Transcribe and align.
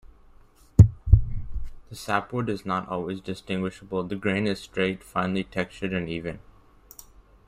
The 1.91 1.95
sapwood 1.95 2.49
is 2.49 2.65
not 2.65 2.89
always 2.89 3.21
distinguishable 3.21 4.01
The 4.01 4.15
grain 4.15 4.47
is 4.47 4.59
straight, 4.59 5.03
finely 5.03 5.43
textured 5.43 5.93
and 5.93 6.09
even. 6.09 6.39